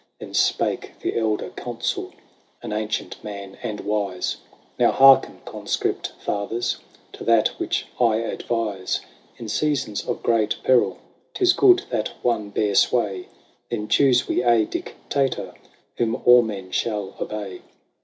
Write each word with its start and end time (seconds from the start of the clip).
Then 0.17 0.33
spake 0.33 0.93
the 1.01 1.15
elder 1.15 1.49
Consul, 1.51 2.11
An 2.63 2.73
ancient 2.73 3.23
man 3.23 3.59
and 3.61 3.81
wise:" 3.81 4.37
Now 4.79 4.91
hearken. 4.91 5.41
Conscript 5.45 6.13
Fathers, 6.19 6.77
To 7.13 7.23
that 7.25 7.49
which 7.59 7.85
I 7.99 8.15
advise. 8.15 9.01
In 9.37 9.47
seasons 9.47 10.03
of 10.05 10.23
great 10.23 10.55
peril 10.63 10.97
'Tis 11.35 11.53
good 11.53 11.83
that 11.91 12.07
one 12.23 12.49
bear 12.49 12.73
sway; 12.73 13.27
Then 13.69 13.87
choose 13.87 14.27
we 14.27 14.41
a 14.41 14.65
Dictator, 14.65 15.53
Whom 15.97 16.19
all 16.25 16.41
men 16.41 16.71
shall 16.71 17.13
obey. 17.21 17.61